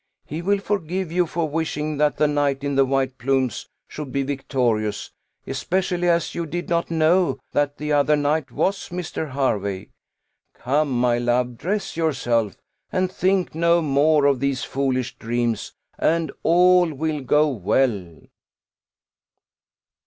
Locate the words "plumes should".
3.19-4.11